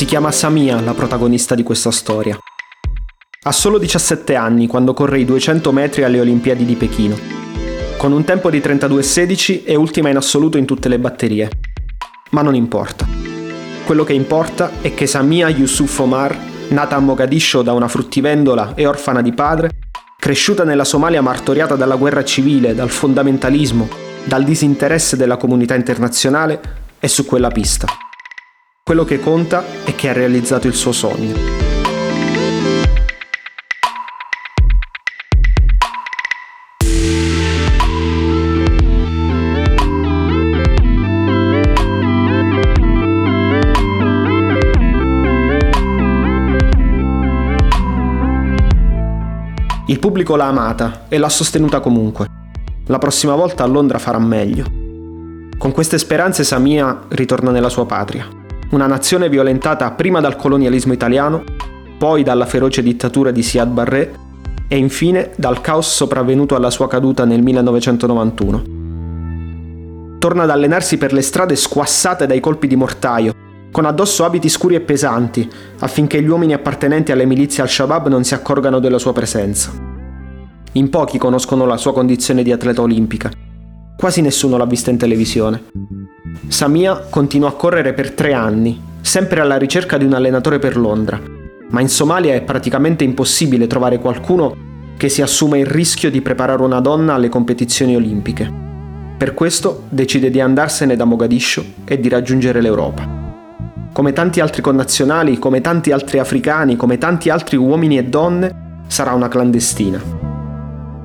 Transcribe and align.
Si 0.00 0.06
chiama 0.06 0.32
Samia 0.32 0.80
la 0.80 0.94
protagonista 0.94 1.54
di 1.54 1.62
questa 1.62 1.90
storia. 1.90 2.38
Ha 3.42 3.52
solo 3.52 3.76
17 3.76 4.34
anni 4.34 4.66
quando 4.66 4.94
corre 4.94 5.20
i 5.20 5.26
200 5.26 5.72
metri 5.72 6.04
alle 6.04 6.20
Olimpiadi 6.20 6.64
di 6.64 6.74
Pechino. 6.74 7.18
Con 7.98 8.12
un 8.12 8.24
tempo 8.24 8.48
di 8.48 8.60
32,16 8.60 9.62
è 9.62 9.74
ultima 9.74 10.08
in 10.08 10.16
assoluto 10.16 10.56
in 10.56 10.64
tutte 10.64 10.88
le 10.88 10.98
batterie. 10.98 11.50
Ma 12.30 12.40
non 12.40 12.54
importa. 12.54 13.06
Quello 13.84 14.02
che 14.02 14.14
importa 14.14 14.70
è 14.80 14.94
che 14.94 15.06
Samia 15.06 15.50
Yusuf 15.50 15.98
Omar, 15.98 16.34
nata 16.68 16.96
a 16.96 17.00
Mogadiscio 17.00 17.60
da 17.60 17.74
una 17.74 17.86
fruttivendola 17.86 18.72
e 18.76 18.86
orfana 18.86 19.20
di 19.20 19.34
padre, 19.34 19.68
cresciuta 20.18 20.64
nella 20.64 20.84
Somalia 20.84 21.20
martoriata 21.20 21.76
dalla 21.76 21.96
guerra 21.96 22.24
civile, 22.24 22.74
dal 22.74 22.88
fondamentalismo, 22.88 23.86
dal 24.24 24.44
disinteresse 24.44 25.18
della 25.18 25.36
comunità 25.36 25.74
internazionale, 25.74 26.58
è 26.98 27.06
su 27.06 27.26
quella 27.26 27.50
pista. 27.50 27.86
Quello 28.90 29.04
che 29.04 29.20
conta 29.20 29.62
è 29.84 29.94
che 29.94 30.08
ha 30.08 30.12
realizzato 30.12 30.66
il 30.66 30.74
suo 30.74 30.90
sogno. 30.90 31.32
Il 49.86 49.98
pubblico 50.00 50.34
l'ha 50.34 50.46
amata 50.46 51.04
e 51.08 51.16
l'ha 51.18 51.28
sostenuta 51.28 51.78
comunque. 51.78 52.26
La 52.86 52.98
prossima 52.98 53.36
volta 53.36 53.62
a 53.62 53.68
Londra 53.68 54.00
farà 54.00 54.18
meglio. 54.18 54.64
Con 55.56 55.70
queste 55.70 55.96
speranze 55.96 56.42
Samia 56.42 57.02
ritorna 57.10 57.52
nella 57.52 57.68
sua 57.68 57.86
patria, 57.86 58.39
una 58.70 58.86
nazione 58.86 59.28
violentata 59.28 59.90
prima 59.92 60.20
dal 60.20 60.36
colonialismo 60.36 60.92
italiano, 60.92 61.42
poi 61.98 62.22
dalla 62.22 62.46
feroce 62.46 62.82
dittatura 62.82 63.30
di 63.30 63.42
Siad 63.42 63.68
Barré 63.68 64.12
e 64.68 64.76
infine 64.76 65.32
dal 65.36 65.60
caos 65.60 65.92
sopravvenuto 65.92 66.54
alla 66.54 66.70
sua 66.70 66.86
caduta 66.86 67.24
nel 67.24 67.42
1991. 67.42 68.78
Torna 70.18 70.44
ad 70.44 70.50
allenarsi 70.50 70.98
per 70.98 71.12
le 71.12 71.22
strade 71.22 71.56
squassate 71.56 72.26
dai 72.26 72.40
colpi 72.40 72.68
di 72.68 72.76
mortaio, 72.76 73.34
con 73.72 73.84
addosso 73.86 74.24
abiti 74.24 74.48
scuri 74.48 74.76
e 74.76 74.80
pesanti, 74.80 75.48
affinché 75.80 76.22
gli 76.22 76.28
uomini 76.28 76.52
appartenenti 76.52 77.10
alle 77.10 77.26
milizie 77.26 77.62
al-Shabaab 77.62 78.08
non 78.08 78.22
si 78.22 78.34
accorgano 78.34 78.78
della 78.78 78.98
sua 78.98 79.12
presenza. 79.12 79.72
In 80.72 80.88
pochi 80.90 81.18
conoscono 81.18 81.66
la 81.66 81.76
sua 81.76 81.92
condizione 81.92 82.44
di 82.44 82.52
atleta 82.52 82.82
olimpica. 82.82 83.30
Quasi 83.96 84.20
nessuno 84.20 84.56
l'ha 84.56 84.66
vista 84.66 84.90
in 84.90 84.98
televisione. 84.98 85.64
Samia 86.48 87.06
continuò 87.10 87.48
a 87.48 87.54
correre 87.54 87.92
per 87.92 88.12
tre 88.12 88.32
anni, 88.32 88.80
sempre 89.00 89.40
alla 89.40 89.56
ricerca 89.56 89.96
di 89.96 90.04
un 90.04 90.14
allenatore 90.14 90.58
per 90.58 90.76
Londra, 90.76 91.20
ma 91.70 91.80
in 91.80 91.88
Somalia 91.88 92.34
è 92.34 92.42
praticamente 92.42 93.04
impossibile 93.04 93.66
trovare 93.66 93.98
qualcuno 93.98 94.54
che 94.96 95.08
si 95.08 95.22
assume 95.22 95.60
il 95.60 95.66
rischio 95.66 96.10
di 96.10 96.20
preparare 96.20 96.62
una 96.62 96.80
donna 96.80 97.14
alle 97.14 97.28
competizioni 97.28 97.96
olimpiche. 97.96 98.52
Per 99.16 99.34
questo 99.34 99.84
decide 99.88 100.30
di 100.30 100.40
andarsene 100.40 100.96
da 100.96 101.04
Mogadiscio 101.04 101.64
e 101.84 102.00
di 102.00 102.08
raggiungere 102.08 102.60
l'Europa. 102.60 103.06
Come 103.92 104.12
tanti 104.12 104.40
altri 104.40 104.62
connazionali, 104.62 105.38
come 105.38 105.60
tanti 105.60 105.92
altri 105.92 106.18
africani, 106.18 106.76
come 106.76 106.98
tanti 106.98 107.28
altri 107.28 107.56
uomini 107.56 107.98
e 107.98 108.04
donne, 108.04 108.82
sarà 108.86 109.12
una 109.12 109.28
clandestina. 109.28 110.00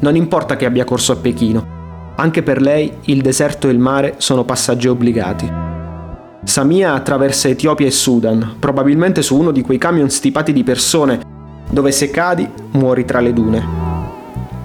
Non 0.00 0.16
importa 0.16 0.56
che 0.56 0.64
abbia 0.64 0.84
corso 0.84 1.12
a 1.12 1.16
Pechino, 1.16 1.73
anche 2.16 2.42
per 2.42 2.60
lei 2.60 2.92
il 3.02 3.22
deserto 3.22 3.68
e 3.68 3.72
il 3.72 3.78
mare 3.78 4.14
sono 4.18 4.44
passaggi 4.44 4.88
obbligati. 4.88 5.50
Samia 6.44 6.94
attraversa 6.94 7.48
Etiopia 7.48 7.86
e 7.86 7.90
Sudan, 7.90 8.56
probabilmente 8.58 9.22
su 9.22 9.36
uno 9.36 9.50
di 9.50 9.62
quei 9.62 9.78
camion 9.78 10.10
stipati 10.10 10.52
di 10.52 10.62
persone, 10.62 11.20
dove 11.70 11.92
se 11.92 12.10
cadi 12.10 12.48
muori 12.72 13.04
tra 13.04 13.20
le 13.20 13.32
dune. 13.32 13.66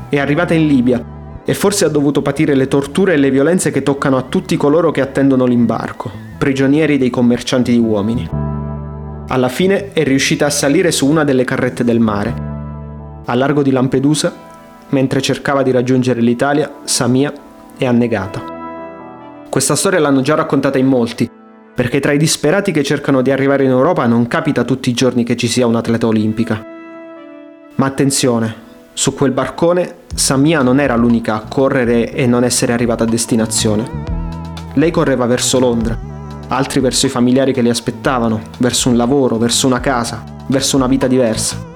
È 0.10 0.20
arrivata 0.20 0.54
in 0.54 0.68
Libia 0.68 1.04
e 1.46 1.54
forse 1.54 1.86
ha 1.86 1.90
dovuto 1.90 2.22
patire 2.22 2.56
le 2.56 2.68
torture 2.68 3.14
e 3.14 3.18
le 3.18 3.32
violenze 3.32 3.72
che 3.72 3.84
toccano 3.84 4.18
a 4.18 4.24
tutti 4.24 4.58
coloro 4.58 4.92
che 4.92 5.02
attendono 5.02 5.46
l'imbarco 5.46 6.28
prigionieri 6.40 6.98
dei 6.98 7.10
commercianti 7.10 7.74
di 7.74 7.80
uomini. 7.80 8.28
Alla 9.28 9.50
fine 9.50 9.92
è 9.92 10.04
riuscita 10.04 10.46
a 10.46 10.50
salire 10.50 10.90
su 10.90 11.06
una 11.06 11.26
delle 11.26 11.44
carrette 11.44 11.84
del 11.84 12.00
mare. 12.00 12.34
A 13.26 13.36
largo 13.36 13.62
di 13.62 13.72
Lampedusa, 13.72 14.34
mentre 14.90 15.22
cercava 15.22 15.64
di 15.64 15.72
raggiungere 15.72 16.22
l'Italia, 16.22 16.80
Samia 16.84 17.34
è 17.78 17.86
annegata. 17.86 18.42
Questa 19.50 19.76
storia 19.76 20.00
l'hanno 20.00 20.22
già 20.22 20.36
raccontata 20.36 20.78
in 20.78 20.88
molti, 20.88 21.30
perché 21.74 22.00
tra 22.00 22.12
i 22.12 22.18
disperati 22.18 22.72
che 22.72 22.84
cercano 22.84 23.22
di 23.22 23.32
arrivare 23.32 23.64
in 23.64 23.70
Europa 23.70 24.06
non 24.06 24.28
capita 24.28 24.64
tutti 24.64 24.90
i 24.90 24.94
giorni 24.94 25.24
che 25.24 25.36
ci 25.36 25.48
sia 25.48 25.68
un'atleta 25.68 26.08
olimpica. 26.08 26.66
Ma 27.76 27.86
attenzione, 27.86 28.54
su 28.94 29.14
quel 29.14 29.32
barcone 29.32 29.96
Samia 30.14 30.62
non 30.62 30.80
era 30.80 30.96
l'unica 30.96 31.36
a 31.36 31.44
correre 31.48 32.12
e 32.12 32.28
non 32.28 32.44
essere 32.44 32.74
arrivata 32.74 33.04
a 33.04 33.08
destinazione. 33.08 34.04
Lei 34.74 34.92
correva 34.92 35.26
verso 35.26 35.60
Londra 35.60 36.10
altri 36.50 36.80
verso 36.80 37.06
i 37.06 37.10
familiari 37.10 37.54
che 37.54 37.62
li 37.62 37.70
aspettavano, 37.70 38.42
verso 38.58 38.90
un 38.90 38.98
lavoro, 38.98 39.38
verso 39.38 39.68
una 39.68 39.80
casa, 39.80 40.24
verso 40.48 40.76
una 40.76 40.88
vita 40.88 41.08
diversa. 41.08 41.68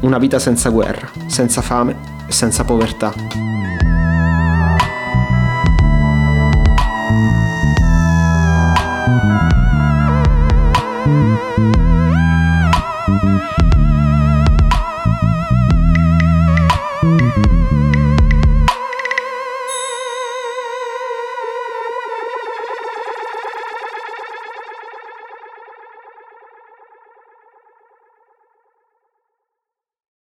Una 0.00 0.18
vita 0.18 0.38
senza 0.38 0.70
guerra, 0.70 1.08
senza 1.26 1.60
fame 1.62 2.11
senza 2.32 2.64
povertà. 2.64 3.51